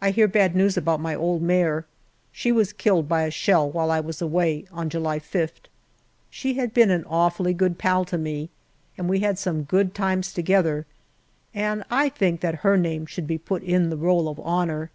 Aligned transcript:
I 0.00 0.10
hear 0.12 0.28
bad 0.28 0.54
news 0.54 0.76
about 0.76 1.00
my 1.00 1.16
old 1.16 1.42
mare. 1.42 1.84
She 2.30 2.52
was 2.52 2.72
killed 2.72 3.08
by 3.08 3.22
a 3.22 3.30
shell 3.32 3.68
while 3.68 3.90
I 3.90 3.98
was 3.98 4.22
away, 4.22 4.66
on 4.70 4.88
July 4.88 5.18
5th. 5.18 5.62
She 6.30 6.54
had 6.54 6.72
been 6.72 6.92
an 6.92 7.02
awfully 7.08 7.52
good 7.54 7.76
pal 7.76 8.04
to 8.04 8.16
me, 8.16 8.50
and 8.96 9.08
we 9.08 9.18
had 9.18 9.36
some 9.36 9.64
good 9.64 9.96
times 9.96 10.28
174 10.28 10.44
GALLIPOLI 10.44 10.84
DIARY 10.84 11.72
together, 11.72 11.72
and 11.72 11.84
I 11.90 12.08
think 12.08 12.40
that 12.40 12.60
her 12.62 12.76
name 12.76 13.04
should 13.06 13.26
be 13.26 13.36
put 13.36 13.64
in 13.64 13.90
the 13.90 13.96
Roll 13.96 14.28
of 14.28 14.38
Honour. 14.38 14.92